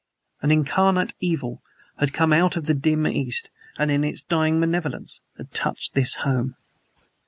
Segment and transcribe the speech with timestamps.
[0.41, 1.61] An incarnate evil
[1.99, 6.15] had come out of the dim East and in its dying malevolence had touched this
[6.25, 6.55] home.